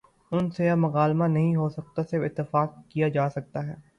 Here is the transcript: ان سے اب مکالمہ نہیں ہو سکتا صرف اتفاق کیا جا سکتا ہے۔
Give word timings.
ان 0.31 0.49
سے 0.49 0.69
اب 0.69 0.77
مکالمہ 0.77 1.25
نہیں 1.27 1.55
ہو 1.55 1.67
سکتا 1.69 2.03
صرف 2.09 2.21
اتفاق 2.25 2.75
کیا 2.89 3.07
جا 3.09 3.29
سکتا 3.29 3.67
ہے۔ 3.67 3.75